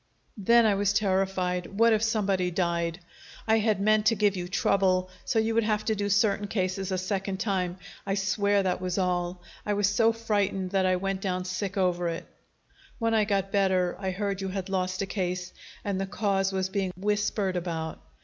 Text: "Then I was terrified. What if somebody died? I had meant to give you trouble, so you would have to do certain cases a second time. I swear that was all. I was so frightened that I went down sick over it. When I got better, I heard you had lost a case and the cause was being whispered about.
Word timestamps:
"Then 0.39 0.65
I 0.65 0.73
was 0.73 0.93
terrified. 0.93 1.77
What 1.77 1.93
if 1.93 2.01
somebody 2.01 2.49
died? 2.49 3.01
I 3.47 3.59
had 3.59 3.79
meant 3.79 4.07
to 4.07 4.15
give 4.15 4.35
you 4.35 4.47
trouble, 4.47 5.11
so 5.25 5.37
you 5.37 5.53
would 5.53 5.63
have 5.63 5.85
to 5.85 5.93
do 5.93 6.09
certain 6.09 6.47
cases 6.47 6.91
a 6.91 6.97
second 6.97 7.39
time. 7.39 7.77
I 8.03 8.15
swear 8.15 8.63
that 8.63 8.81
was 8.81 8.97
all. 8.97 9.43
I 9.63 9.73
was 9.73 9.85
so 9.87 10.11
frightened 10.11 10.71
that 10.71 10.87
I 10.87 10.95
went 10.95 11.21
down 11.21 11.45
sick 11.45 11.77
over 11.77 12.07
it. 12.07 12.25
When 12.97 13.13
I 13.13 13.25
got 13.25 13.51
better, 13.51 13.95
I 13.99 14.09
heard 14.09 14.41
you 14.41 14.47
had 14.47 14.69
lost 14.69 15.03
a 15.03 15.05
case 15.05 15.53
and 15.85 16.01
the 16.01 16.07
cause 16.07 16.51
was 16.51 16.67
being 16.67 16.91
whispered 16.97 17.55
about. 17.55 18.01